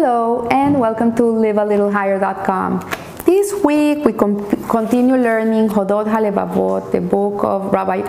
Hello 0.00 0.48
and 0.50 0.80
welcome 0.80 1.14
to 1.14 1.24
livealittlehigher.com. 1.24 2.90
This 3.26 3.52
week 3.62 4.02
we 4.02 4.14
continue 4.14 5.14
learning 5.14 5.68
Hovot 5.68 6.06
HaLevavot, 6.08 6.90
the 6.90 7.02
book 7.02 7.44
of 7.44 7.70
Rabbi 7.70 8.00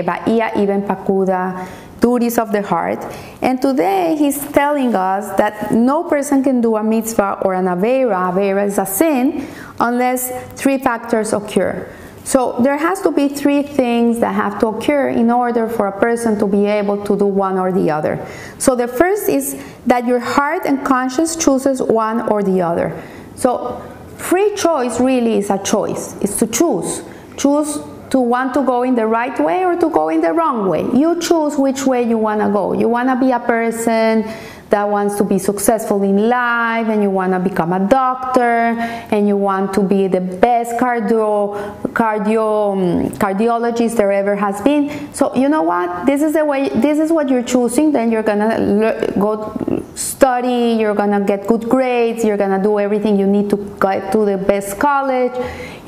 Bahia 0.00 0.50
Ibn 0.56 0.82
Pakuda, 0.88 1.68
Duties 2.00 2.38
of 2.38 2.50
the 2.50 2.62
Heart. 2.62 3.04
And 3.42 3.60
today 3.60 4.16
he's 4.16 4.40
telling 4.52 4.94
us 4.94 5.36
that 5.36 5.70
no 5.70 6.04
person 6.04 6.42
can 6.42 6.62
do 6.62 6.76
a 6.76 6.82
mitzvah 6.82 7.42
or 7.42 7.52
an 7.52 7.66
avera, 7.66 8.32
avera 8.32 8.66
is 8.66 8.78
a 8.78 8.86
sin, 8.86 9.46
unless 9.78 10.32
three 10.54 10.78
factors 10.78 11.34
occur. 11.34 11.92
So 12.28 12.56
there 12.60 12.76
has 12.76 13.00
to 13.00 13.10
be 13.10 13.26
three 13.30 13.62
things 13.62 14.20
that 14.20 14.34
have 14.34 14.58
to 14.58 14.66
occur 14.66 15.08
in 15.08 15.30
order 15.30 15.66
for 15.66 15.86
a 15.86 15.98
person 15.98 16.38
to 16.40 16.46
be 16.46 16.66
able 16.66 17.02
to 17.06 17.16
do 17.16 17.24
one 17.24 17.56
or 17.56 17.72
the 17.72 17.90
other. 17.90 18.22
So 18.58 18.76
the 18.76 18.86
first 18.86 19.30
is 19.30 19.56
that 19.86 20.06
your 20.06 20.20
heart 20.20 20.66
and 20.66 20.84
conscience 20.84 21.36
chooses 21.36 21.80
one 21.80 22.20
or 22.28 22.42
the 22.42 22.60
other. 22.60 23.02
So 23.34 23.80
free 24.18 24.54
choice 24.56 25.00
really 25.00 25.38
is 25.38 25.48
a 25.48 25.56
choice. 25.56 26.16
It's 26.20 26.38
to 26.40 26.46
choose. 26.46 27.02
Choose 27.38 27.78
to 28.10 28.20
want 28.20 28.52
to 28.54 28.62
go 28.62 28.82
in 28.82 28.94
the 28.94 29.06
right 29.06 29.38
way 29.40 29.64
or 29.64 29.76
to 29.76 29.88
go 29.88 30.10
in 30.10 30.20
the 30.20 30.34
wrong 30.34 30.68
way. 30.68 30.82
You 30.82 31.18
choose 31.22 31.56
which 31.56 31.86
way 31.86 32.02
you 32.02 32.18
want 32.18 32.42
to 32.42 32.50
go. 32.50 32.74
You 32.74 32.90
want 32.90 33.08
to 33.08 33.16
be 33.16 33.32
a 33.32 33.40
person 33.40 34.30
that 34.70 34.88
wants 34.88 35.16
to 35.16 35.24
be 35.24 35.38
successful 35.38 36.02
in 36.02 36.28
life 36.28 36.88
and 36.88 37.02
you 37.02 37.10
want 37.10 37.32
to 37.32 37.38
become 37.38 37.72
a 37.72 37.88
doctor 37.88 38.76
and 39.10 39.26
you 39.26 39.36
want 39.36 39.72
to 39.74 39.82
be 39.82 40.06
the 40.08 40.20
best 40.20 40.78
cardio 40.78 41.56
cardio 41.92 42.72
um, 42.72 43.10
cardiologist 43.18 43.96
there 43.96 44.12
ever 44.12 44.36
has 44.36 44.60
been. 44.62 45.12
So 45.14 45.34
you 45.34 45.48
know 45.48 45.62
what? 45.62 46.06
This 46.06 46.22
is 46.22 46.34
the 46.34 46.44
way 46.44 46.68
this 46.68 46.98
is 46.98 47.10
what 47.10 47.28
you're 47.28 47.42
choosing 47.42 47.92
then 47.92 48.12
you're 48.12 48.22
gonna 48.22 49.12
go 49.18 49.54
study 49.94 50.76
you're 50.78 50.94
gonna 50.94 51.20
get 51.20 51.46
good 51.46 51.68
grades 51.68 52.24
you're 52.24 52.36
gonna 52.36 52.62
do 52.62 52.78
everything 52.78 53.18
you 53.18 53.26
need 53.26 53.50
to 53.50 53.56
get 53.80 54.12
to 54.12 54.24
the 54.24 54.36
best 54.36 54.78
college 54.78 55.32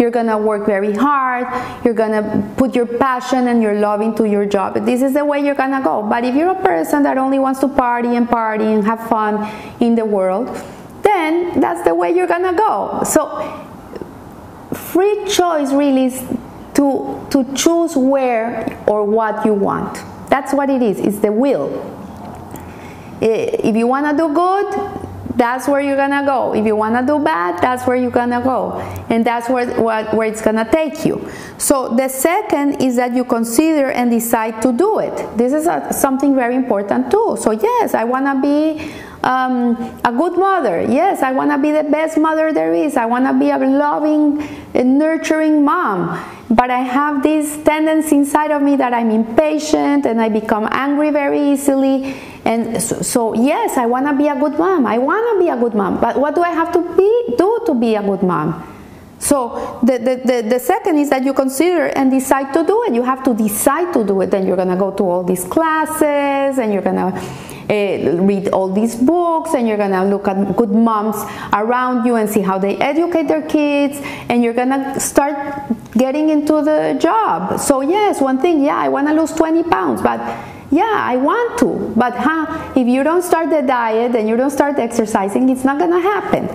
you're 0.01 0.11
gonna 0.11 0.37
work 0.37 0.67
very 0.67 0.95
hard 0.95 1.47
you're 1.85 1.95
gonna 1.95 2.23
put 2.57 2.75
your 2.75 2.87
passion 2.87 3.49
and 3.49 3.63
your 3.63 3.75
love 3.75 4.01
into 4.01 4.25
your 4.25 4.47
job 4.47 4.75
this 4.85 5.03
is 5.03 5.13
the 5.15 5.25
way 5.25 5.39
you're 5.39 5.55
gonna 5.55 5.83
go 5.83 6.03
but 6.03 6.25
if 6.25 6.35
you're 6.35 6.51
a 6.51 6.63
person 6.63 7.03
that 7.03 7.19
only 7.19 7.39
wants 7.39 7.61
to 7.61 7.69
party 7.69 8.17
and 8.17 8.29
party 8.29 8.65
and 8.65 8.85
have 8.85 9.09
fun 9.09 9.47
in 9.81 9.95
the 9.95 10.05
world, 10.05 10.49
then 11.03 11.61
that's 11.61 11.83
the 11.83 11.95
way 11.95 12.15
you're 12.15 12.27
gonna 12.27 12.55
go. 12.55 13.03
So, 13.05 13.67
free 14.73 15.25
choice 15.29 15.73
really 15.73 16.07
is 16.07 16.21
to, 16.75 17.27
to 17.31 17.45
choose 17.55 17.97
where 17.97 18.83
or 18.87 19.05
what 19.05 19.45
you 19.45 19.55
want. 19.55 19.99
That's 20.29 20.53
what 20.55 20.71
it 20.71 20.83
is, 20.83 20.99
it's 21.01 21.19
the 21.19 21.33
will. 21.33 21.69
If 23.21 23.77
you 23.77 23.87
wanna 23.87 24.17
do 24.17 24.33
good, 24.33 25.00
that's 25.37 25.69
where 25.69 25.81
you're 25.81 25.97
gonna 25.97 26.25
go. 26.25 26.55
If 26.55 26.67
you 26.67 26.77
wanna 26.77 27.07
do 27.07 27.19
bad, 27.19 27.61
that's 27.63 27.87
where 27.87 27.97
you're 27.97 28.11
gonna 28.11 28.41
go. 28.43 28.75
And 29.09 29.25
that's 29.25 29.49
where, 29.49 29.69
where, 29.81 30.05
where 30.11 30.29
it's 30.29 30.43
gonna 30.43 30.69
take 30.71 31.05
you. 31.05 31.29
So 31.59 31.95
the 31.95 32.09
second 32.09 32.83
is 32.83 32.97
that 32.97 33.15
you 33.15 33.25
consider 33.25 33.91
and 33.91 34.11
decide 34.11 34.61
to 34.63 34.73
do 34.73 34.99
it. 34.99 35.37
This 35.37 35.53
is 35.53 35.67
a, 35.67 35.93
something 35.93 36.35
very 36.35 36.57
important 36.57 37.11
too. 37.11 37.37
So 37.41 37.53
yes, 37.53 37.95
I 37.95 38.05
wanna 38.05 38.41
be 38.41 38.93
um, 39.23 39.77
a 40.05 40.13
good 40.13 40.37
mother. 40.39 40.83
Yes, 40.83 41.23
I 41.23 41.33
wanna 41.33 41.59
be 41.59 41.71
the 41.71 41.85
best 41.85 42.19
mother 42.19 42.53
there 42.53 42.75
is. 42.75 42.97
I 42.97 43.07
wanna 43.07 43.39
be 43.39 43.51
a 43.51 43.59
loving, 43.59 44.43
nurturing 44.75 45.65
mom 45.65 46.40
but 46.51 46.69
I 46.69 46.81
have 46.81 47.23
this 47.23 47.63
tendency 47.63 48.17
inside 48.17 48.51
of 48.51 48.61
me 48.61 48.75
that 48.77 48.93
I'm 48.93 49.11
impatient 49.11 50.05
and 50.05 50.21
I 50.21 50.29
become 50.29 50.69
angry 50.71 51.11
very 51.11 51.53
easily. 51.53 52.17
And 52.45 52.83
so, 52.83 53.03
so 53.03 53.35
yes, 53.35 53.77
I 53.77 53.87
want 53.87 54.07
to 54.09 54.15
be 54.15 54.27
a 54.27 54.35
good 54.35 54.59
mom. 54.59 54.85
I 54.85 54.99
want 54.99 55.25
to 55.33 55.45
be 55.45 55.49
a 55.49 55.57
good 55.57 55.75
mom. 55.75 56.01
But 56.01 56.19
what 56.19 56.35
do 56.35 56.43
I 56.43 56.51
have 56.51 56.73
to 56.73 56.81
be, 56.97 57.37
do 57.37 57.61
to 57.67 57.75
be 57.75 57.95
a 57.95 58.03
good 58.03 58.25
mom? 58.25 58.67
So 59.21 59.79
the, 59.85 59.99
the, 59.99 60.23
the, 60.25 60.49
the, 60.49 60.59
second 60.59 60.97
is 60.97 61.11
that 61.11 61.23
you 61.23 61.35
consider 61.35 61.87
and 61.89 62.11
decide 62.11 62.53
to 62.55 62.65
do 62.65 62.85
it. 62.85 62.95
You 62.95 63.03
have 63.03 63.23
to 63.25 63.35
decide 63.35 63.93
to 63.93 64.03
do 64.03 64.21
it. 64.23 64.31
Then 64.31 64.47
you're 64.47 64.57
going 64.57 64.71
to 64.71 64.77
go 64.77 64.91
to 64.93 65.05
all 65.05 65.23
these 65.23 65.45
classes 65.45 66.59
and 66.59 66.73
you're 66.73 66.83
going 66.83 66.97
to 66.97 67.21
uh, 67.71 68.17
read 68.23 68.49
all 68.49 68.73
these 68.73 68.97
books 68.97 69.55
and 69.55 69.69
you're 69.69 69.77
going 69.77 69.93
to 69.93 70.05
look 70.05 70.27
at 70.27 70.57
good 70.57 70.71
moms 70.71 71.17
around 71.53 72.07
you 72.07 72.17
and 72.17 72.29
see 72.29 72.41
how 72.41 72.59
they 72.59 72.77
educate 72.79 73.29
their 73.29 73.43
kids 73.43 74.01
and 74.31 74.43
you're 74.43 74.55
going 74.55 74.71
to 74.71 74.99
start 74.99 75.37
getting 76.01 76.31
into 76.31 76.63
the 76.63 76.97
job. 76.99 77.61
So 77.61 77.83
yes, 77.83 78.23
one 78.23 78.41
thing, 78.41 78.65
yeah, 78.65 78.79
I 78.79 78.89
want 78.89 79.07
to 79.09 79.13
lose 79.13 79.33
20 79.33 79.65
pounds, 79.65 80.01
but 80.01 80.19
yeah, 80.71 80.97
I 80.99 81.17
want 81.17 81.59
to. 81.59 81.93
But 81.95 82.17
huh, 82.17 82.73
if 82.75 82.87
you 82.87 83.05
don't 83.05 83.23
start 83.23 83.51
the 83.51 83.61
diet 83.61 84.17
and 84.17 84.27
you 84.27 84.37
don't 84.37 84.51
start 84.51 84.79
exercising, 84.79 85.51
it's 85.51 85.63
not 85.63 85.79
going 85.79 85.91
to 85.91 86.01
happen. 86.01 86.49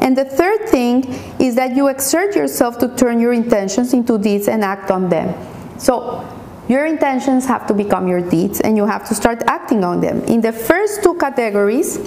And 0.00 0.16
the 0.16 0.24
third 0.24 0.68
thing 0.68 1.04
is 1.40 1.56
that 1.56 1.74
you 1.74 1.88
exert 1.88 2.36
yourself 2.36 2.78
to 2.78 2.94
turn 2.94 3.18
your 3.18 3.32
intentions 3.32 3.92
into 3.92 4.18
deeds 4.18 4.46
and 4.46 4.62
act 4.62 4.92
on 4.92 5.08
them. 5.08 5.34
So 5.78 6.22
your 6.68 6.86
intentions 6.86 7.44
have 7.46 7.66
to 7.66 7.74
become 7.74 8.06
your 8.06 8.20
deeds 8.20 8.60
and 8.60 8.76
you 8.76 8.86
have 8.86 9.08
to 9.08 9.16
start 9.16 9.42
acting 9.46 9.82
on 9.82 10.00
them. 10.00 10.22
In 10.24 10.40
the 10.40 10.52
first 10.52 11.02
two 11.02 11.14
categories, 11.16 11.98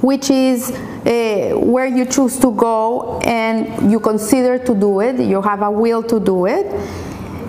which 0.00 0.30
is 0.30 0.70
uh, 1.04 1.58
where 1.58 1.86
you 1.86 2.04
choose 2.04 2.38
to 2.38 2.52
go 2.52 3.20
and 3.20 3.90
you 3.90 3.98
consider 4.00 4.58
to 4.58 4.74
do 4.74 5.00
it, 5.00 5.18
you 5.20 5.42
have 5.42 5.62
a 5.62 5.70
will 5.70 6.02
to 6.02 6.20
do 6.20 6.46
it, 6.46 6.66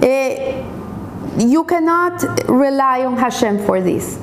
uh, 0.03 0.63
you 1.37 1.63
cannot 1.63 2.23
rely 2.49 3.05
on 3.05 3.17
Hashem 3.17 3.65
for 3.65 3.81
this. 3.81 4.19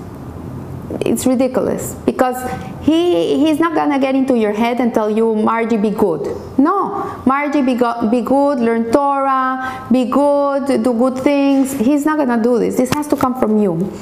It's 1.00 1.24
ridiculous 1.24 1.94
because 2.04 2.36
he, 2.82 3.38
he's 3.46 3.60
not 3.60 3.74
gonna 3.74 3.98
get 3.98 4.14
into 4.14 4.36
your 4.36 4.52
head 4.52 4.80
and 4.80 4.92
tell 4.92 5.08
you, 5.08 5.34
Margie, 5.34 5.76
be 5.76 5.90
good. 5.90 6.36
No, 6.58 7.22
Margie, 7.24 7.62
be, 7.62 7.74
go, 7.74 8.08
be 8.10 8.20
good, 8.20 8.58
learn 8.58 8.90
Torah, 8.90 9.86
be 9.90 10.06
good, 10.06 10.82
do 10.82 10.92
good 10.92 11.18
things. 11.18 11.72
He's 11.72 12.04
not 12.04 12.18
gonna 12.18 12.42
do 12.42 12.58
this. 12.58 12.76
This 12.76 12.92
has 12.92 13.06
to 13.08 13.16
come 13.16 13.38
from 13.38 13.58
you. 13.58 13.92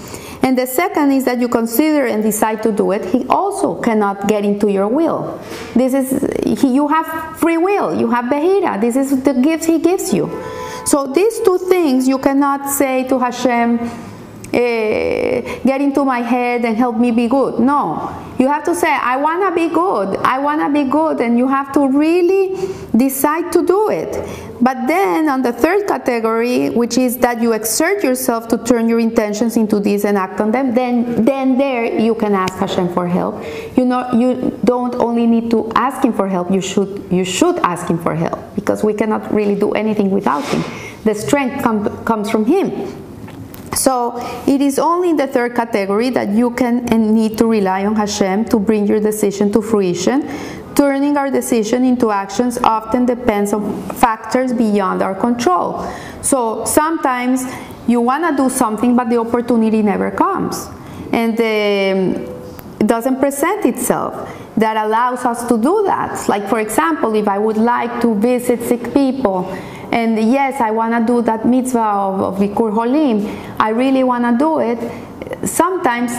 And 0.49 0.57
the 0.57 0.67
second 0.67 1.13
is 1.13 1.27
that 1.27 1.41
you 1.41 1.49
consider 1.49 2.07
and 2.07 2.23
decide 2.23 2.63
to 2.63 2.73
do 2.73 2.93
it. 2.93 3.05
He 3.05 3.27
also 3.27 3.79
cannot 3.83 4.27
get 4.27 4.47
into 4.47 4.73
your 4.73 4.89
will. 4.89 5.39
This 5.75 5.93
is, 5.93 6.59
he, 6.59 6.73
you 6.75 6.89
have 6.89 7.37
free 7.39 7.59
will, 7.59 7.95
you 7.95 8.11
have 8.11 8.25
Behira. 8.33 8.81
This 8.81 8.97
is 8.97 9.23
the 9.25 9.35
gifts 9.35 9.67
he 9.67 9.79
gives 9.79 10.11
you. 10.15 10.27
So 10.87 11.07
these 11.07 11.39
two 11.41 11.59
things 11.59 12.09
you 12.09 12.17
cannot 12.17 12.71
say 12.71 13.07
to 13.09 13.19
Hashem, 13.19 13.79
eh, 14.55 15.59
get 15.65 15.83
into 15.83 16.03
my 16.07 16.21
head 16.21 16.65
and 16.65 16.79
help 16.79 16.97
me 16.97 17.11
be 17.11 17.29
good. 17.29 17.61
No, 17.61 18.09
you 18.39 18.49
have 18.49 18.65
to 18.65 18.75
say, 18.75 18.91
I 18.91 19.19
want 19.19 19.43
to 19.43 19.55
be 19.55 19.69
good. 19.69 20.17
I 20.25 20.39
want 20.39 20.63
to 20.63 20.73
be 20.73 20.91
good. 20.91 21.21
And 21.21 21.37
you 21.37 21.47
have 21.49 21.75
to 21.75 21.89
really 21.89 22.57
decide 22.97 23.53
to 23.53 23.67
do 23.67 23.91
it. 23.91 24.17
But 24.61 24.89
then 24.89 25.29
on 25.29 25.43
the 25.43 25.53
third 25.53 25.87
category, 25.87 26.71
which 26.71 26.99
is 26.99 27.19
that 27.19 27.41
you 27.41 27.53
exert 27.53 28.03
yourself 28.03 28.49
to 28.49 28.59
turn 28.59 28.89
your 28.89 28.99
intentions 28.99 29.57
into 29.57 29.79
this 29.79 30.05
and 30.05 30.19
act 30.19 30.41
on 30.41 30.51
them, 30.51 30.75
then, 30.75 31.25
then 31.25 31.59
there 31.59 31.85
you 31.85 32.15
can 32.15 32.35
ask 32.35 32.55
Hashem 32.59 32.93
for 32.93 33.07
help. 33.07 33.45
You 33.77 33.85
know, 33.85 34.11
you 34.13 34.59
don't 34.65 34.97
only 34.97 35.27
need 35.27 35.51
to 35.53 35.71
ask 35.75 36.03
Him 36.05 36.13
for 36.13 36.29
help, 36.29 36.51
you 36.51 36.61
should, 36.61 37.07
you 37.11 37.25
should 37.25 37.59
ask 37.59 37.87
Him 37.87 37.99
for 37.99 38.15
help 38.15 38.39
because 38.57 38.83
we 38.83 38.95
cannot 38.95 39.33
really 39.33 39.55
do 39.55 39.73
anything 39.73 40.11
without 40.11 40.45
Him. 40.47 40.65
The 41.05 41.15
strength 41.15 41.63
com- 41.63 42.05
comes 42.05 42.29
from 42.29 42.45
Him. 42.45 43.07
So 43.79 44.19
it 44.49 44.61
is 44.61 44.81
only 44.81 45.11
in 45.11 45.17
the 45.17 45.29
third 45.29 45.55
category 45.55 46.11
that 46.11 46.31
you 46.31 46.51
can 46.51 46.89
and 46.93 47.15
need 47.15 47.39
to 47.39 47.47
rely 47.47 47.87
on 47.87 47.95
Hashem 47.95 48.47
to 48.47 48.59
bring 48.59 48.89
your 48.89 48.99
decision 48.99 49.53
to 49.53 49.63
fruition. 49.63 50.29
Turning 50.79 51.17
our 51.17 51.29
decision 51.29 51.83
into 51.83 52.13
actions 52.13 52.57
often 52.63 53.05
depends 53.05 53.53
on 53.53 53.83
factors 53.95 54.53
beyond 54.53 55.03
our 55.03 55.17
control. 55.17 55.85
So 56.23 56.65
sometimes 56.67 57.43
you 57.89 58.01
want 58.01 58.23
to 58.31 58.41
do 58.41 58.49
something, 58.49 58.95
but 58.95 59.11
the 59.11 59.19
opportunity 59.19 59.83
never 59.83 60.13
comes. 60.13 60.69
And 61.11 61.33
um, 61.33 62.23
it 62.79 62.87
doesn't 62.87 63.19
present 63.19 63.65
itself 63.65 64.33
that 64.57 64.77
allows 64.77 65.25
us 65.25 65.49
to 65.49 65.59
do 65.59 65.83
that. 65.83 66.29
Like, 66.29 66.49
for 66.49 66.61
example, 66.61 67.13
if 67.17 67.27
I 67.27 67.41
would 67.41 67.57
like 67.57 68.01
to 68.03 68.15
visit 68.15 68.63
sick 68.63 68.95
people, 68.95 69.51
and 69.91 70.31
yes, 70.31 70.61
I 70.61 70.71
want 70.71 70.95
to 70.95 71.13
do 71.13 71.23
that 71.23 71.45
mitzvah 71.45 71.81
of, 71.81 72.21
of 72.21 72.37
Holim, 72.39 73.27
I 73.59 73.71
really 73.71 74.05
want 74.05 74.25
to 74.27 74.39
do 74.39 74.61
it. 74.61 74.79
Sometimes, 75.49 76.13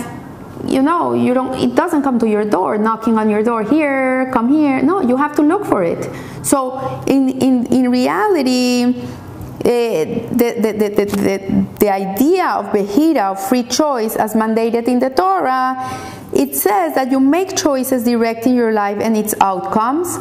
you 0.69 0.81
know, 0.81 1.13
you 1.13 1.33
don't. 1.33 1.53
It 1.59 1.75
doesn't 1.75 2.03
come 2.03 2.19
to 2.19 2.27
your 2.27 2.45
door, 2.45 2.77
knocking 2.77 3.17
on 3.17 3.29
your 3.29 3.43
door. 3.43 3.63
Here, 3.63 4.29
come 4.31 4.49
here. 4.49 4.81
No, 4.81 5.01
you 5.01 5.17
have 5.17 5.35
to 5.35 5.41
look 5.41 5.65
for 5.65 5.83
it. 5.83 6.09
So, 6.45 7.03
in 7.07 7.29
in 7.29 7.65
in 7.67 7.91
reality. 7.91 9.05
The, 9.61 10.25
the, 10.31 10.71
the, 10.71 11.05
the, 11.05 11.67
the 11.79 11.89
idea 11.91 12.47
of 12.47 12.67
Behira, 12.67 13.31
of 13.31 13.49
free 13.49 13.63
choice, 13.63 14.15
as 14.15 14.33
mandated 14.33 14.87
in 14.87 14.99
the 14.99 15.09
Torah, 15.09 15.75
it 16.31 16.55
says 16.55 16.95
that 16.95 17.11
you 17.11 17.19
make 17.19 17.57
choices 17.57 18.05
directing 18.05 18.55
your 18.55 18.71
life 18.71 18.99
and 19.01 19.17
its 19.17 19.35
outcomes. 19.41 20.17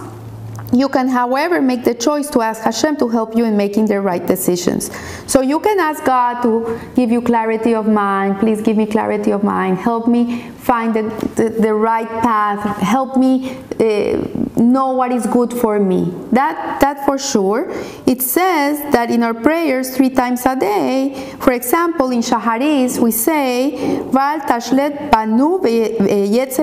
You 0.73 0.89
can, 0.89 1.09
however, 1.09 1.63
make 1.63 1.85
the 1.85 1.95
choice 1.95 2.29
to 2.31 2.43
ask 2.43 2.63
Hashem 2.63 2.97
to 2.99 3.09
help 3.09 3.35
you 3.35 3.45
in 3.47 3.57
making 3.57 3.87
the 3.87 4.01
right 4.01 4.25
decisions. 4.25 4.91
So 5.27 5.41
you 5.41 5.61
can 5.61 5.81
ask 5.81 6.05
God 6.05 6.43
to 6.43 6.79
give 6.95 7.11
you 7.11 7.23
clarity 7.23 7.75
of 7.75 7.87
mind. 7.89 8.39
Please 8.39 8.61
give 8.61 8.77
me 8.77 8.85
clarity 8.85 9.33
of 9.33 9.43
mind. 9.43 9.79
Help 9.79 10.07
me 10.07 10.51
find 10.69 10.95
the, 10.95 11.05
the, 11.35 11.49
the 11.67 11.73
right 11.73 12.13
path. 12.21 12.61
Help 12.77 13.17
me 13.17 13.57
uh, 13.81 14.21
know 14.61 14.93
what 14.93 15.11
is 15.11 15.25
good 15.27 15.51
for 15.51 15.81
me. 15.81 16.13
That, 16.33 16.81
that 16.83 17.07
for 17.07 17.17
sure. 17.17 17.73
It 18.07 18.21
says 18.21 18.75
that 18.93 19.11
in 19.11 19.23
our 19.23 19.33
prayers 19.33 19.97
three 19.97 20.11
times 20.11 20.45
a 20.45 20.55
day, 20.55 21.35
for 21.41 21.53
example, 21.53 22.11
in 22.11 22.21
Shaharis, 22.21 22.99
we 22.99 23.11
say, 23.11 24.03
Val 24.13 24.41
tashlet 24.41 25.11
banu 25.11 25.59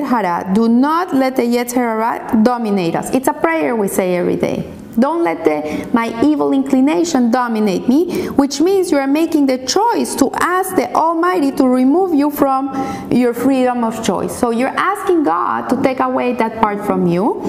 hara. 0.05 0.53
Do 0.53 0.69
not 0.69 1.15
let 1.15 1.35
the 1.35 1.41
yetzer 1.41 1.81
hara 1.81 2.43
dominate 2.43 2.95
us. 2.95 3.09
It's 3.09 3.27
a 3.27 3.33
prayer 3.33 3.75
we 3.75 3.87
say 3.87 4.15
every 4.15 4.35
day. 4.35 4.71
Don't 4.97 5.23
let 5.23 5.43
the, 5.43 5.89
my 5.93 6.07
evil 6.23 6.53
inclination 6.53 7.31
dominate 7.31 7.87
me, 7.87 8.27
which 8.29 8.61
means 8.61 8.91
you 8.91 8.97
are 8.97 9.07
making 9.07 9.45
the 9.45 9.65
choice 9.65 10.15
to 10.15 10.31
ask 10.35 10.75
the 10.75 10.91
Almighty 10.93 11.51
to 11.53 11.67
remove 11.67 12.13
you 12.13 12.31
from 12.31 12.71
your 13.11 13.33
freedom 13.33 13.83
of 13.83 14.03
choice. 14.03 14.35
So 14.37 14.51
you're 14.51 14.69
asking 14.69 15.23
God 15.23 15.67
to 15.69 15.81
take 15.81 15.99
away 15.99 16.33
that 16.33 16.61
part 16.61 16.85
from 16.85 17.07
you. 17.07 17.41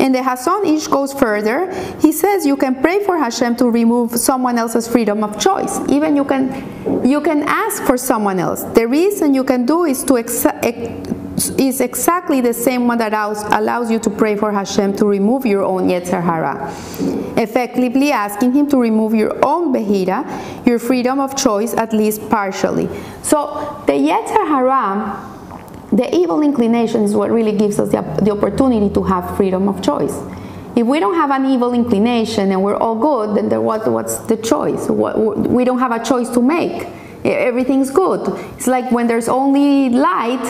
And 0.00 0.14
the 0.14 0.18
Hazon 0.18 0.66
Ish 0.66 0.88
goes 0.88 1.12
further. 1.12 1.72
He 2.00 2.12
says 2.12 2.44
you 2.44 2.56
can 2.56 2.80
pray 2.82 3.02
for 3.04 3.16
Hashem 3.16 3.56
to 3.56 3.70
remove 3.70 4.16
someone 4.16 4.58
else's 4.58 4.86
freedom 4.86 5.24
of 5.24 5.40
choice. 5.40 5.78
Even 5.88 6.16
you 6.16 6.24
can 6.24 6.50
you 7.04 7.20
can 7.20 7.42
ask 7.44 7.82
for 7.84 7.96
someone 7.96 8.38
else. 8.38 8.62
The 8.62 8.86
reason 8.86 9.32
you 9.34 9.44
can 9.44 9.64
do 9.64 9.84
is 9.84 10.04
to 10.04 10.16
is 11.48 11.80
exactly 11.80 12.40
the 12.40 12.52
same 12.52 12.86
one 12.86 12.98
that 12.98 13.12
allows, 13.12 13.42
allows 13.52 13.90
you 13.90 13.98
to 14.00 14.10
pray 14.10 14.36
for 14.36 14.52
Hashem 14.52 14.96
to 14.96 15.06
remove 15.06 15.46
your 15.46 15.64
own 15.64 15.88
Yetzer 15.88 16.22
Hara. 16.22 16.68
Effectively 17.40 18.12
asking 18.12 18.52
Him 18.52 18.68
to 18.68 18.76
remove 18.76 19.14
your 19.14 19.32
own 19.44 19.72
Behira, 19.72 20.66
your 20.66 20.78
freedom 20.78 21.20
of 21.20 21.36
choice, 21.36 21.74
at 21.74 21.92
least 21.92 22.28
partially. 22.28 22.88
So 23.22 23.82
the 23.86 23.92
Yetzer 23.92 24.46
Hara, 24.46 25.26
the 25.92 26.14
evil 26.14 26.42
inclination, 26.42 27.04
is 27.04 27.14
what 27.14 27.30
really 27.30 27.56
gives 27.56 27.78
us 27.78 27.90
the, 27.90 28.02
the 28.22 28.32
opportunity 28.32 28.92
to 28.92 29.02
have 29.04 29.36
freedom 29.36 29.68
of 29.68 29.82
choice. 29.82 30.16
If 30.76 30.86
we 30.86 31.00
don't 31.00 31.14
have 31.14 31.30
an 31.30 31.46
evil 31.46 31.74
inclination 31.74 32.52
and 32.52 32.62
we're 32.62 32.76
all 32.76 32.94
good, 32.94 33.36
then 33.36 33.48
there, 33.48 33.60
what, 33.60 33.90
what's 33.90 34.18
the 34.18 34.36
choice? 34.36 34.88
What, 34.88 35.38
we 35.38 35.64
don't 35.64 35.80
have 35.80 35.92
a 35.92 36.02
choice 36.04 36.28
to 36.30 36.42
make. 36.42 36.86
Everything's 37.24 37.90
good. 37.90 38.20
It's 38.54 38.66
like 38.66 38.90
when 38.92 39.06
there's 39.06 39.28
only 39.28 39.90
light, 39.90 40.40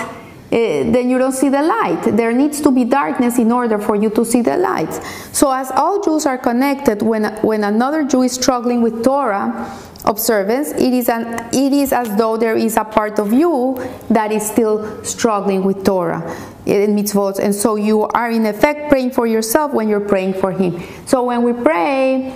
uh, 0.52 0.56
then 0.56 1.08
you 1.08 1.16
don't 1.16 1.32
see 1.32 1.48
the 1.48 1.62
light. 1.62 2.02
There 2.16 2.32
needs 2.32 2.60
to 2.62 2.72
be 2.72 2.84
darkness 2.84 3.38
in 3.38 3.52
order 3.52 3.78
for 3.78 3.94
you 3.94 4.10
to 4.10 4.24
see 4.24 4.42
the 4.42 4.56
light. 4.56 4.92
So, 5.32 5.52
as 5.52 5.70
all 5.70 6.02
Jews 6.02 6.26
are 6.26 6.38
connected, 6.38 7.02
when, 7.02 7.24
when 7.42 7.62
another 7.62 8.02
Jew 8.02 8.22
is 8.22 8.32
struggling 8.32 8.82
with 8.82 9.04
Torah 9.04 9.78
observance, 10.04 10.72
it 10.72 10.92
is, 10.92 11.08
an, 11.08 11.48
it 11.52 11.72
is 11.72 11.92
as 11.92 12.16
though 12.16 12.36
there 12.36 12.56
is 12.56 12.76
a 12.76 12.84
part 12.84 13.20
of 13.20 13.32
you 13.32 13.78
that 14.08 14.32
is 14.32 14.44
still 14.44 15.04
struggling 15.04 15.62
with 15.62 15.84
Torah 15.84 16.36
in 16.66 16.96
mitzvot. 16.96 17.38
And 17.38 17.54
so, 17.54 17.76
you 17.76 18.02
are 18.02 18.30
in 18.30 18.44
effect 18.44 18.90
praying 18.90 19.12
for 19.12 19.28
yourself 19.28 19.72
when 19.72 19.88
you're 19.88 20.00
praying 20.00 20.34
for 20.34 20.50
Him. 20.50 20.82
So, 21.06 21.22
when 21.22 21.44
we 21.44 21.52
pray, 21.52 22.32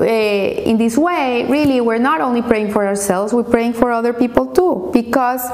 uh, 0.00 0.02
in 0.02 0.78
this 0.78 0.98
way, 0.98 1.46
really, 1.48 1.80
we're 1.80 1.98
not 1.98 2.20
only 2.20 2.42
praying 2.42 2.72
for 2.72 2.84
ourselves, 2.84 3.32
we're 3.32 3.44
praying 3.44 3.74
for 3.74 3.92
other 3.92 4.12
people 4.12 4.46
too, 4.46 4.90
because 4.92 5.48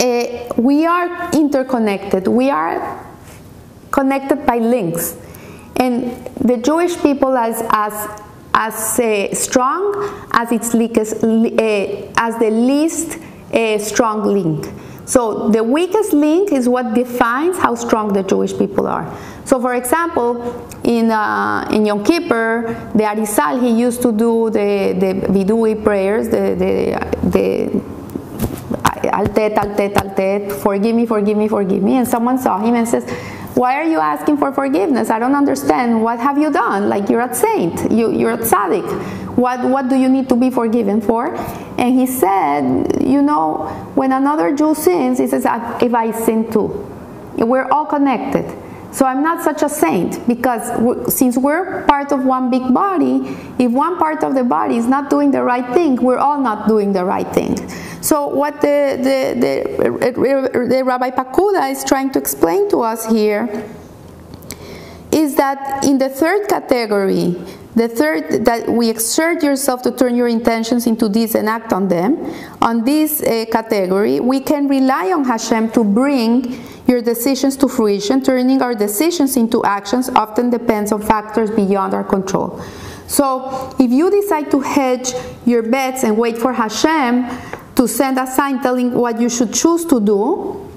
uh, 0.00 0.54
we 0.56 0.86
are 0.86 1.30
interconnected. 1.32 2.28
We 2.28 2.50
are 2.50 3.04
connected 3.90 4.46
by 4.46 4.58
links. 4.58 5.16
And 5.76 6.26
the 6.36 6.56
Jewish 6.56 6.96
people 6.96 7.36
as, 7.36 7.62
as, 7.70 8.22
as 8.54 9.00
uh, 9.00 9.34
strong 9.34 10.26
as, 10.32 10.52
its 10.52 10.74
weakest, 10.74 11.22
uh, 11.22 12.12
as 12.16 12.38
the 12.38 12.50
least 12.50 13.18
uh, 13.52 13.78
strong 13.78 14.24
link. 14.24 14.72
So 15.04 15.48
the 15.48 15.64
weakest 15.64 16.12
link 16.12 16.52
is 16.52 16.68
what 16.68 16.94
defines 16.94 17.56
how 17.56 17.74
strong 17.76 18.12
the 18.12 18.22
Jewish 18.22 18.56
people 18.56 18.86
are. 18.86 19.06
So 19.46 19.58
for 19.58 19.74
example, 19.74 20.68
in, 20.84 21.10
uh, 21.10 21.66
in 21.72 21.86
Yom 21.86 22.04
Kippur, 22.04 22.90
the 22.94 23.04
Arizal, 23.04 23.62
he 23.62 23.70
used 23.80 24.02
to 24.02 24.12
do 24.12 24.50
the, 24.50 24.94
the 24.98 25.26
Vidui 25.32 25.82
prayers, 25.82 26.28
the, 26.28 26.54
the, 26.54 27.30
the 27.30 27.97
altet, 29.02 29.54
altet, 29.54 29.94
altet, 29.94 30.52
forgive 30.52 30.94
me, 30.94 31.06
forgive 31.06 31.36
me, 31.36 31.48
forgive 31.48 31.82
me. 31.82 31.96
And 31.96 32.06
someone 32.06 32.38
saw 32.38 32.58
him 32.58 32.74
and 32.74 32.86
says, 32.86 33.08
why 33.54 33.74
are 33.74 33.84
you 33.84 33.98
asking 33.98 34.36
for 34.36 34.52
forgiveness? 34.52 35.10
I 35.10 35.18
don't 35.18 35.34
understand. 35.34 36.02
What 36.02 36.20
have 36.20 36.38
you 36.38 36.52
done? 36.52 36.88
Like 36.88 37.08
you're 37.08 37.20
a 37.20 37.34
saint, 37.34 37.90
you, 37.90 38.12
you're 38.12 38.32
a 38.32 38.38
tzaddik. 38.38 38.86
What, 39.36 39.60
what 39.68 39.88
do 39.88 39.96
you 39.96 40.08
need 40.08 40.28
to 40.28 40.36
be 40.36 40.50
forgiven 40.50 41.00
for? 41.00 41.34
And 41.78 41.98
he 41.98 42.06
said, 42.06 43.02
you 43.02 43.22
know, 43.22 43.66
when 43.94 44.12
another 44.12 44.54
Jew 44.54 44.74
sins, 44.74 45.18
he 45.18 45.26
says, 45.26 45.44
if 45.44 45.94
I 45.94 46.10
sin 46.12 46.52
too. 46.52 46.86
We're 47.36 47.68
all 47.70 47.86
connected. 47.86 48.46
So 48.90 49.04
I'm 49.04 49.22
not 49.22 49.44
such 49.44 49.62
a 49.62 49.68
saint 49.68 50.26
because 50.26 51.14
since 51.14 51.36
we're 51.36 51.84
part 51.86 52.10
of 52.10 52.24
one 52.24 52.50
big 52.50 52.72
body, 52.72 53.36
if 53.58 53.70
one 53.70 53.98
part 53.98 54.24
of 54.24 54.34
the 54.34 54.44
body 54.44 54.76
is 54.76 54.86
not 54.86 55.10
doing 55.10 55.30
the 55.30 55.42
right 55.42 55.74
thing, 55.74 55.96
we're 55.96 56.18
all 56.18 56.40
not 56.40 56.66
doing 56.68 56.92
the 56.92 57.04
right 57.04 57.28
thing. 57.34 57.56
So 58.00 58.28
what 58.28 58.60
the, 58.60 58.96
the, 58.98 59.40
the, 59.40 60.68
the 60.68 60.84
Rabbi 60.84 61.10
Pakuda 61.10 61.70
is 61.70 61.84
trying 61.84 62.10
to 62.12 62.18
explain 62.18 62.70
to 62.70 62.80
us 62.80 63.06
here 63.06 63.68
is 65.12 65.36
that 65.36 65.84
in 65.84 65.98
the 65.98 66.08
third 66.08 66.48
category, 66.48 67.36
the 67.74 67.88
third, 67.88 68.44
that 68.44 68.68
we 68.68 68.90
exert 68.90 69.42
yourself 69.42 69.82
to 69.82 69.92
turn 69.92 70.16
your 70.16 70.28
intentions 70.28 70.86
into 70.86 71.08
deeds 71.08 71.34
and 71.34 71.48
act 71.48 71.72
on 71.72 71.88
them. 71.88 72.32
On 72.60 72.84
this 72.84 73.22
uh, 73.22 73.44
category, 73.50 74.20
we 74.20 74.40
can 74.40 74.68
rely 74.68 75.12
on 75.12 75.24
Hashem 75.24 75.70
to 75.72 75.84
bring 75.84 76.60
your 76.88 77.02
decisions 77.02 77.56
to 77.58 77.68
fruition. 77.68 78.22
Turning 78.22 78.60
our 78.62 78.74
decisions 78.74 79.36
into 79.36 79.62
actions 79.62 80.08
often 80.08 80.50
depends 80.50 80.90
on 80.90 81.02
factors 81.02 81.50
beyond 81.50 81.94
our 81.94 82.02
control. 82.02 82.60
So, 83.06 83.74
if 83.78 83.90
you 83.90 84.10
decide 84.10 84.50
to 84.50 84.60
hedge 84.60 85.12
your 85.46 85.62
bets 85.62 86.02
and 86.02 86.18
wait 86.18 86.36
for 86.36 86.52
Hashem 86.52 87.28
to 87.76 87.86
send 87.86 88.18
a 88.18 88.26
sign 88.26 88.60
telling 88.62 88.92
what 88.92 89.20
you 89.20 89.28
should 89.28 89.54
choose 89.54 89.84
to 89.86 90.00
do, 90.00 90.67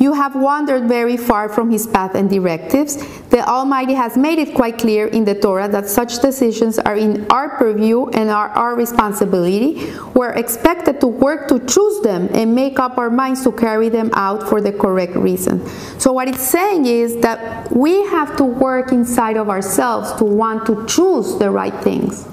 you 0.00 0.14
have 0.14 0.34
wandered 0.34 0.88
very 0.88 1.18
far 1.18 1.50
from 1.50 1.70
his 1.70 1.86
path 1.86 2.14
and 2.14 2.30
directives. 2.30 2.96
The 3.28 3.46
Almighty 3.46 3.92
has 3.92 4.16
made 4.16 4.38
it 4.38 4.54
quite 4.54 4.78
clear 4.78 5.06
in 5.06 5.26
the 5.26 5.34
Torah 5.34 5.68
that 5.68 5.88
such 5.88 6.20
decisions 6.20 6.78
are 6.78 6.96
in 6.96 7.26
our 7.30 7.50
purview 7.58 8.06
and 8.08 8.30
are 8.30 8.48
our 8.48 8.74
responsibility. 8.74 9.92
We're 10.14 10.32
expected 10.32 11.02
to 11.02 11.06
work 11.06 11.48
to 11.48 11.60
choose 11.66 12.00
them 12.00 12.30
and 12.32 12.54
make 12.54 12.80
up 12.80 12.96
our 12.96 13.10
minds 13.10 13.44
to 13.44 13.52
carry 13.52 13.90
them 13.90 14.10
out 14.14 14.48
for 14.48 14.62
the 14.62 14.72
correct 14.72 15.16
reason. 15.16 15.66
So, 16.00 16.12
what 16.12 16.28
it's 16.28 16.42
saying 16.42 16.86
is 16.86 17.20
that 17.20 17.70
we 17.70 18.02
have 18.06 18.36
to 18.38 18.44
work 18.44 18.92
inside 18.92 19.36
of 19.36 19.50
ourselves 19.50 20.12
to 20.14 20.24
want 20.24 20.64
to 20.66 20.86
choose 20.86 21.38
the 21.38 21.50
right 21.50 21.74
things. 21.84 22.26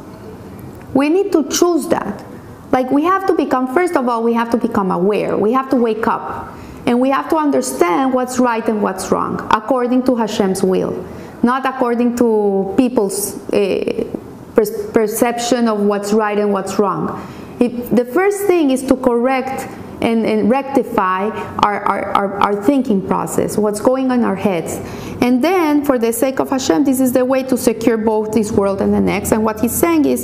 We 0.93 1.09
need 1.09 1.33
to 1.33 1.43
choose 1.49 1.89
that. 1.89 2.23
Like 2.71 2.91
we 2.91 3.03
have 3.03 3.27
to 3.27 3.33
become, 3.33 3.73
first 3.73 3.95
of 3.95 4.07
all, 4.07 4.23
we 4.23 4.33
have 4.33 4.51
to 4.51 4.57
become 4.57 4.89
aware. 4.91 5.37
We 5.37 5.51
have 5.53 5.69
to 5.71 5.75
wake 5.75 6.07
up. 6.07 6.56
And 6.87 7.01
we 7.01 7.09
have 7.09 7.29
to 7.29 7.35
understand 7.35 8.13
what's 8.13 8.39
right 8.39 8.65
and 8.67 8.81
what's 8.81 9.11
wrong, 9.11 9.45
according 9.51 10.03
to 10.03 10.15
Hashem's 10.15 10.63
will, 10.63 11.05
not 11.43 11.65
according 11.65 12.15
to 12.15 12.73
people's 12.77 13.37
uh, 13.51 14.05
per- 14.55 14.89
perception 14.93 15.67
of 15.67 15.81
what's 15.81 16.13
right 16.13 16.39
and 16.39 16.53
what's 16.53 16.79
wrong. 16.79 17.21
It, 17.59 17.93
the 17.93 18.05
first 18.05 18.47
thing 18.47 18.71
is 18.71 18.83
to 18.83 18.95
correct 18.95 19.67
and, 20.01 20.25
and 20.25 20.49
rectify 20.49 21.29
our, 21.59 21.81
our, 21.81 22.03
our, 22.11 22.39
our, 22.39 22.63
thinking 22.63 23.05
process, 23.05 23.57
what's 23.57 23.81
going 23.81 24.11
on 24.11 24.23
our 24.23 24.35
heads. 24.35 24.75
And 25.21 25.43
then, 25.43 25.83
for 25.83 25.97
the 25.97 26.13
sake 26.13 26.39
of 26.39 26.51
Hashem, 26.51 26.83
this 26.85 26.99
is 26.99 27.13
the 27.13 27.25
way 27.25 27.43
to 27.43 27.57
secure 27.57 27.97
both 27.97 28.31
this 28.31 28.51
world 28.51 28.79
and 28.79 28.93
the 28.93 29.01
next. 29.01 29.31
And 29.31 29.43
what 29.43 29.59
he's 29.59 29.73
saying 29.73 30.05
is, 30.05 30.23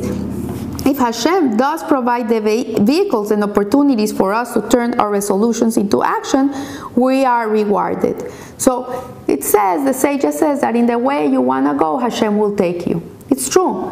if 0.86 0.98
Hashem 0.98 1.56
does 1.56 1.84
provide 1.84 2.28
the 2.28 2.42
vehicles 2.42 3.32
and 3.32 3.44
opportunities 3.44 4.12
for 4.12 4.34
us 4.34 4.54
to 4.54 4.68
turn 4.70 5.00
our 5.00 5.10
resolutions 5.10 5.78
into 5.78 6.04
action, 6.04 6.54
we 6.96 7.24
are 7.24 7.48
rewarded. 7.48 8.32
So 8.58 9.18
it 9.28 9.44
says, 9.44 9.86
the 9.86 9.94
sage 9.94 10.22
says 10.34 10.62
that 10.62 10.76
in 10.76 10.86
the 10.86 10.98
way 11.00 11.28
you 11.28 11.42
want 11.42 11.68
to 11.68 11.74
go, 11.74 11.98
Hashem 11.98 12.38
will 12.38 12.56
take 12.56 12.86
you. 12.86 13.02
It's 13.30 13.50
true. 13.50 13.92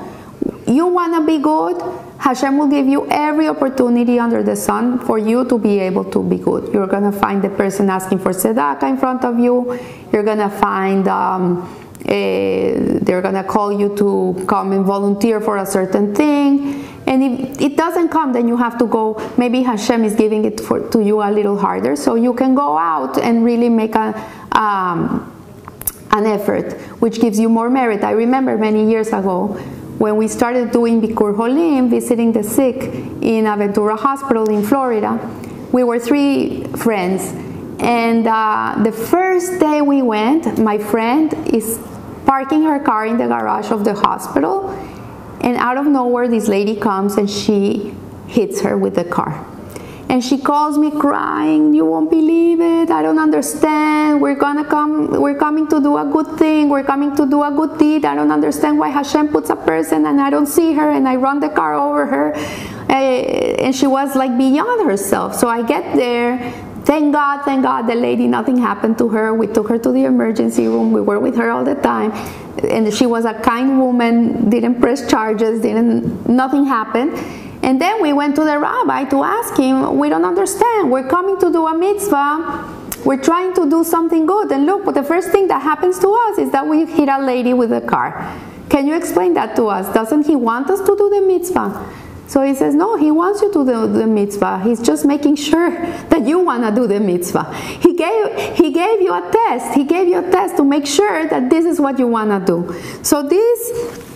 You 0.68 0.88
want 0.88 1.16
to 1.16 1.26
be 1.26 1.40
good, 1.40 1.82
Hashem 2.20 2.58
will 2.58 2.68
give 2.68 2.88
you 2.88 3.08
every 3.10 3.48
opportunity 3.48 4.20
under 4.20 4.44
the 4.44 4.56
sun 4.56 5.00
for 5.00 5.18
you 5.18 5.44
to 5.46 5.58
be 5.58 5.80
able 5.80 6.06
to 6.12 6.22
be 6.22 6.38
good. 6.38 6.74
You're 6.74 6.88
going 6.88 7.12
to 7.12 7.18
find 7.18 7.42
the 7.42 7.50
person 7.50 7.90
asking 7.90 8.20
for 8.20 8.32
tzedakah 8.32 8.84
in 8.84 8.98
front 8.98 9.26
of 9.26 9.40
you. 9.40 9.80
You're 10.14 10.24
going 10.24 10.38
to 10.38 10.50
find. 10.50 11.08
Um, 11.08 11.81
they're 12.06 13.22
gonna 13.22 13.44
call 13.44 13.72
you 13.72 13.96
to 13.96 14.46
come 14.48 14.72
and 14.72 14.86
volunteer 14.86 15.40
for 15.40 15.58
a 15.58 15.66
certain 15.66 16.14
thing 16.14 16.86
and 17.08 17.24
if 17.24 17.62
it 17.62 17.78
doesn't 17.78 18.10
come 18.10 18.34
then 18.34 18.48
you 18.48 18.58
have 18.58 18.78
to 18.78 18.86
go 18.86 19.16
maybe 19.38 19.62
hashem 19.62 20.04
is 20.04 20.16
giving 20.16 20.46
it 20.46 20.60
for, 20.60 20.88
to 20.90 21.02
you 21.02 21.22
a 21.22 21.30
little 21.32 21.58
harder 21.58 21.96
so 21.96 22.16
you 22.16 22.34
can 22.34 22.56
go 22.56 22.78
out 22.78 23.18
and 23.18 23.44
really 23.44 23.70
make 23.70 23.96
a 23.96 24.14
um, 24.54 25.32
an 26.12 26.26
effort, 26.26 26.74
which 27.00 27.22
gives 27.22 27.40
you 27.40 27.50
more 27.50 27.70
merit. 27.70 28.04
I 28.04 28.12
remember 28.12 28.58
many 28.58 28.90
years 28.90 29.08
ago 29.08 29.48
when 29.98 30.18
we 30.18 30.28
started 30.28 30.72
doing 30.72 31.02
Bikur 31.02 31.36
Holim, 31.36 31.90
visiting 31.90 32.32
the 32.32 32.44
sick 32.44 32.84
in 33.22 33.46
Aventura 33.46 33.98
Hospital 33.98 34.50
in 34.50 34.64
Florida. 34.64 35.20
We 35.72 35.84
were 35.84 36.00
three 36.00 36.66
friends, 36.76 37.32
and 37.82 38.28
uh, 38.28 38.76
the 38.84 38.92
first 38.92 39.60
day 39.60 39.82
we 39.82 40.02
went, 40.02 40.60
my 40.60 40.78
friend 40.78 41.34
is 41.54 41.80
parking 42.32 42.64
her 42.64 42.80
car 42.80 43.06
in 43.06 43.18
the 43.18 43.28
garage 43.28 43.72
of 43.72 43.84
the 43.84 43.94
hospital, 43.94 44.70
and 45.42 45.58
out 45.58 45.76
of 45.76 45.86
nowhere, 45.86 46.30
this 46.30 46.48
lady 46.48 46.78
comes 46.78 47.18
and 47.18 47.30
she 47.30 47.94
hits 48.30 48.62
her 48.62 48.78
with 48.78 48.96
the 48.96 49.04
car. 49.04 49.34
And 50.08 50.24
she 50.24 50.38
calls 50.38 50.78
me 50.78 50.92
crying, 50.92 51.74
you 51.74 51.84
won't 51.86 52.10
believe 52.10 52.62
it, 52.62 52.90
I 52.90 53.02
don't 53.02 53.20
understand, 53.20 54.22
we're 54.22 54.40
gonna 54.46 54.64
come, 54.64 55.22
we're 55.22 55.38
coming 55.38 55.68
to 55.68 55.82
do 55.82 55.98
a 55.98 56.06
good 56.06 56.38
thing, 56.38 56.70
we're 56.70 56.86
coming 56.94 57.14
to 57.18 57.26
do 57.26 57.44
a 57.44 57.52
good 57.52 57.78
deed, 57.78 58.06
I 58.06 58.16
don't 58.16 58.32
understand 58.32 58.80
why 58.80 58.88
Hashem 58.88 59.28
puts 59.28 59.50
a 59.50 59.58
person 59.58 60.06
and 60.06 60.22
I 60.22 60.30
don't 60.30 60.48
see 60.48 60.72
her 60.72 60.90
and 60.90 61.10
I 61.10 61.18
run 61.18 61.42
the 61.42 61.50
car 61.50 61.74
over 61.74 62.06
her. 62.06 62.34
Eh, 62.88 63.66
and 63.66 63.76
she 63.76 63.88
was 63.88 64.16
like 64.16 64.38
beyond 64.38 64.90
herself. 64.90 65.36
So 65.36 65.50
I 65.50 65.64
get 65.64 65.84
there, 65.98 66.40
Thank 66.92 67.14
God, 67.14 67.46
thank 67.46 67.64
God, 67.64 67.84
the 67.84 67.96
lady, 67.96 68.28
nothing 68.28 68.58
happened 68.58 68.98
to 68.98 69.08
her. 69.08 69.34
We 69.34 69.48
took 69.48 69.70
her 69.70 69.78
to 69.78 69.94
the 69.94 70.04
emergency 70.04 70.68
room. 70.68 70.92
We 70.92 71.00
were 71.00 71.22
with 71.22 71.38
her 71.38 71.50
all 71.50 71.64
the 71.64 71.76
time. 71.76 72.12
And 72.70 72.94
she 72.94 73.06
was 73.06 73.24
a 73.24 73.34
kind 73.34 73.80
woman, 73.80 74.50
didn't 74.50 74.82
press 74.82 75.10
charges, 75.10 75.62
didn't, 75.62 76.28
nothing 76.28 76.66
happened. 76.66 77.14
And 77.64 77.80
then 77.80 78.02
we 78.02 78.12
went 78.12 78.36
to 78.36 78.44
the 78.44 78.60
rabbi 78.60 79.06
to 79.06 79.24
ask 79.24 79.56
him, 79.56 79.98
we 80.00 80.10
don't 80.10 80.26
understand. 80.26 80.92
We're 80.92 81.08
coming 81.08 81.40
to 81.40 81.50
do 81.50 81.66
a 81.66 81.74
mitzvah. 81.74 83.00
We're 83.06 83.24
trying 83.24 83.54
to 83.54 83.70
do 83.70 83.86
something 83.86 84.26
good. 84.26 84.52
And 84.52 84.66
look, 84.66 84.94
the 84.94 85.02
first 85.02 85.30
thing 85.30 85.48
that 85.48 85.62
happens 85.62 85.98
to 86.00 86.10
us 86.10 86.40
is 86.40 86.52
that 86.52 86.68
we 86.68 86.84
hit 86.84 87.08
a 87.08 87.22
lady 87.22 87.54
with 87.54 87.72
a 87.72 87.80
car. 87.80 88.38
Can 88.68 88.86
you 88.86 88.96
explain 88.96 89.34
that 89.36 89.56
to 89.56 89.68
us? 89.68 89.88
Doesn't 89.94 90.26
he 90.26 90.36
want 90.36 90.70
us 90.70 90.82
to 90.82 90.94
do 90.98 91.10
the 91.10 91.22
mitzvah? 91.22 92.11
So 92.32 92.42
he 92.44 92.56
says, 92.56 92.74
No, 92.74 92.96
he 92.96 93.12
wants 93.12 93.42
you 93.42 93.52
to 93.52 93.66
do 93.66 93.88
the 93.92 94.08
mitzvah. 94.08 94.64
He's 94.64 94.82
just 94.82 95.06
making 95.06 95.36
sure 95.36 95.70
that 96.12 96.26
you 96.26 96.40
want 96.40 96.64
to 96.64 96.74
do 96.74 96.88
the 96.88 96.98
mitzvah. 96.98 97.54
He 97.54 97.94
gave, 97.94 98.56
he 98.56 98.72
gave 98.72 99.02
you 99.02 99.12
a 99.14 99.30
test. 99.30 99.76
He 99.76 99.84
gave 99.84 100.08
you 100.08 100.20
a 100.20 100.32
test 100.32 100.56
to 100.56 100.64
make 100.64 100.88
sure 100.88 101.28
that 101.28 101.50
this 101.50 101.66
is 101.66 101.82
what 101.82 102.00
you 102.00 102.08
want 102.08 102.32
to 102.32 102.40
do. 102.40 103.04
So 103.04 103.22
this 103.22 104.11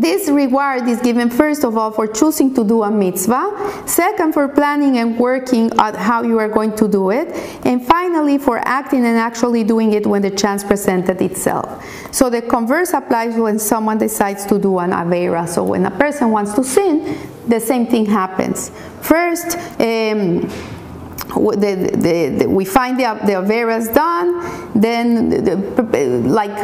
this 0.00 0.30
reward 0.30 0.88
is 0.88 1.00
given 1.00 1.28
first 1.28 1.64
of 1.64 1.76
all 1.76 1.90
for 1.90 2.06
choosing 2.06 2.54
to 2.54 2.64
do 2.64 2.82
a 2.82 2.90
mitzvah, 2.90 3.82
second 3.86 4.32
for 4.32 4.48
planning 4.48 4.96
and 4.96 5.18
working 5.18 5.70
at 5.78 5.94
how 5.94 6.22
you 6.22 6.38
are 6.38 6.48
going 6.48 6.74
to 6.76 6.88
do 6.88 7.10
it, 7.10 7.28
and 7.66 7.86
finally 7.86 8.38
for 8.38 8.58
acting 8.66 9.04
and 9.04 9.18
actually 9.18 9.62
doing 9.62 9.92
it 9.92 10.06
when 10.06 10.22
the 10.22 10.30
chance 10.30 10.64
presented 10.64 11.20
itself. 11.20 11.84
So 12.12 12.30
the 12.30 12.40
converse 12.40 12.92
applies 12.94 13.36
when 13.36 13.58
someone 13.58 13.98
decides 13.98 14.46
to 14.46 14.58
do 14.58 14.78
an 14.78 14.92
avera. 14.92 15.46
So 15.46 15.64
when 15.64 15.84
a 15.84 15.90
person 15.90 16.30
wants 16.30 16.54
to 16.54 16.64
sin, 16.64 17.18
the 17.46 17.60
same 17.60 17.86
thing 17.86 18.06
happens. 18.06 18.70
First, 19.02 19.58
um, 19.80 20.48
the, 21.30 21.90
the, 21.94 22.38
the, 22.38 22.48
we 22.48 22.64
find 22.64 22.98
the, 22.98 23.04
the 23.24 23.32
averas 23.32 23.92
done, 23.94 24.70
then 24.80 25.30
like 26.32 26.56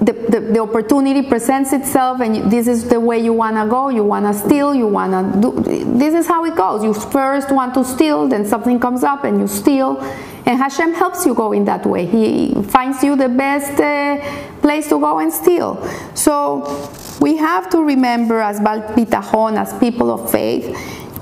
the, 0.00 0.12
the, 0.12 0.40
the, 0.52 0.60
opportunity 0.60 1.22
presents 1.28 1.72
itself 1.72 2.20
and 2.20 2.50
this 2.50 2.68
is 2.68 2.88
the 2.88 3.00
way 3.00 3.18
you 3.18 3.32
want 3.32 3.56
to 3.56 3.66
go 3.68 3.88
you 3.88 4.04
want 4.04 4.24
to 4.24 4.46
steal 4.46 4.72
you 4.72 4.86
want 4.86 5.12
to 5.12 5.40
do 5.40 5.60
this 5.98 6.14
is 6.14 6.26
how 6.26 6.44
it 6.44 6.56
goes. 6.56 6.84
You 6.84 6.94
first 6.94 7.50
want 7.50 7.74
to 7.74 7.84
steal 7.84 8.28
then 8.28 8.46
something 8.46 8.78
comes 8.78 9.02
up 9.02 9.24
and 9.24 9.40
you 9.40 9.46
steal. 9.46 10.00
And 10.46 10.58
Hashem 10.58 10.94
helps 10.94 11.26
you 11.26 11.34
go 11.34 11.52
in 11.52 11.66
that 11.66 11.84
way. 11.84 12.06
He 12.06 12.54
finds 12.68 13.02
you 13.02 13.16
the 13.16 13.28
best 13.28 13.78
uh, 13.78 14.18
place 14.62 14.88
to 14.88 14.98
go 14.98 15.18
and 15.18 15.30
steal. 15.32 15.84
So 16.14 16.90
we 17.20 17.36
have 17.36 17.68
to 17.70 17.82
remember 17.82 18.40
as 18.40 18.60
Balpitahon 18.60 19.58
as 19.58 19.78
people 19.78 20.10
of 20.10 20.30
faith 20.30 20.64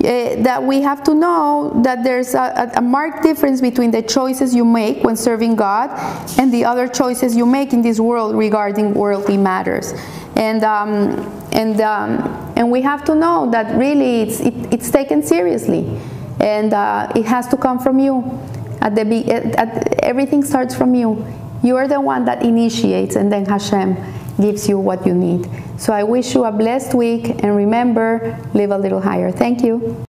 uh, 0.07 0.41
that 0.43 0.63
we 0.63 0.81
have 0.83 1.03
to 1.03 1.15
know 1.15 1.73
that 1.83 2.05
there's 2.05 2.35
a, 2.35 2.71
a, 2.77 2.81
marked 2.81 3.25
difference 3.25 3.61
between 3.61 3.91
the 3.91 4.01
choices 4.01 4.55
you 4.55 4.65
make 4.65 5.03
when 5.03 5.17
serving 5.17 5.57
God 5.57 5.91
and 6.39 6.55
the 6.55 6.65
other 6.65 6.87
choices 6.87 7.35
you 7.35 7.45
make 7.45 7.73
in 7.73 7.83
this 7.83 7.99
world 7.99 8.37
regarding 8.37 8.95
worldly 8.95 9.37
matters. 9.37 9.95
And, 10.37 10.63
um, 10.63 11.19
and, 11.51 11.81
um, 11.81 12.53
and 12.57 12.71
we 12.71 12.83
have 12.83 13.05
to 13.07 13.17
know 13.17 13.51
that 13.51 13.77
really 13.77 14.21
it's, 14.21 14.39
it, 14.39 14.55
it's 14.73 14.91
taken 14.91 15.25
seriously 15.25 16.01
and 16.39 16.73
uh, 16.73 17.11
it 17.17 17.25
has 17.25 17.49
to 17.49 17.57
come 17.57 17.81
from 17.81 17.99
you. 17.99 18.23
At 18.81 18.95
the 18.95 19.05
be- 19.05 19.29
at, 19.33 19.57
at, 19.57 20.05
everything 20.05 20.45
starts 20.45 20.73
from 20.73 20.95
you. 20.95 21.27
You 21.65 21.77
are 21.77 21.89
the 21.89 22.01
one 22.01 22.27
that 22.27 22.45
initiates, 22.45 23.17
and 23.17 23.33
then 23.33 23.47
Hashem 23.47 23.97
gives 24.41 24.69
you 24.69 24.79
what 24.79 25.07
you 25.07 25.15
need. 25.15 25.49
So 25.79 25.93
I 25.93 26.03
wish 26.03 26.35
you 26.35 26.45
a 26.45 26.53
blessed 26.53 26.95
week 26.95 27.43
and 27.43 27.57
remember, 27.57 28.39
live 28.55 28.71
a 28.71 28.79
little 28.79 29.01
higher. 29.01 29.31
Thank 29.31 29.63
you. 29.63 30.05